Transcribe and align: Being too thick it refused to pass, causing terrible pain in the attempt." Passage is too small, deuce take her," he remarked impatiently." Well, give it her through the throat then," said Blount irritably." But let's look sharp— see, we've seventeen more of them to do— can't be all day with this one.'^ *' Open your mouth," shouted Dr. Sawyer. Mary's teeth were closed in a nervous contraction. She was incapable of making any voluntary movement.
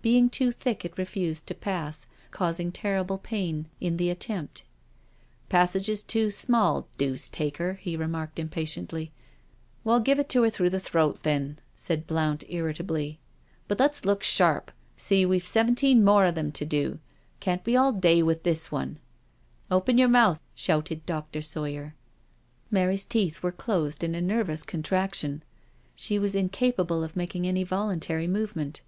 Being 0.00 0.30
too 0.30 0.50
thick 0.50 0.86
it 0.86 0.96
refused 0.96 1.46
to 1.48 1.54
pass, 1.54 2.06
causing 2.30 2.72
terrible 2.72 3.18
pain 3.18 3.68
in 3.82 3.98
the 3.98 4.08
attempt." 4.08 4.62
Passage 5.50 5.90
is 5.90 6.02
too 6.02 6.30
small, 6.30 6.88
deuce 6.96 7.28
take 7.28 7.58
her," 7.58 7.74
he 7.74 7.94
remarked 7.94 8.38
impatiently." 8.38 9.12
Well, 9.84 10.00
give 10.00 10.18
it 10.18 10.32
her 10.32 10.48
through 10.48 10.70
the 10.70 10.80
throat 10.80 11.22
then," 11.22 11.58
said 11.76 12.06
Blount 12.06 12.44
irritably." 12.48 13.20
But 13.68 13.78
let's 13.78 14.06
look 14.06 14.22
sharp— 14.22 14.72
see, 14.96 15.26
we've 15.26 15.44
seventeen 15.44 16.02
more 16.02 16.24
of 16.24 16.34
them 16.34 16.50
to 16.52 16.64
do— 16.64 16.98
can't 17.40 17.62
be 17.62 17.76
all 17.76 17.92
day 17.92 18.22
with 18.22 18.44
this 18.44 18.72
one.'^ 18.72 18.96
*' 19.70 19.70
Open 19.70 19.98
your 19.98 20.08
mouth," 20.08 20.40
shouted 20.54 21.04
Dr. 21.04 21.42
Sawyer. 21.42 21.94
Mary's 22.70 23.04
teeth 23.04 23.42
were 23.42 23.52
closed 23.52 24.02
in 24.02 24.14
a 24.14 24.22
nervous 24.22 24.62
contraction. 24.62 25.42
She 25.94 26.18
was 26.18 26.34
incapable 26.34 27.04
of 27.04 27.14
making 27.14 27.46
any 27.46 27.64
voluntary 27.64 28.26
movement. 28.26 28.80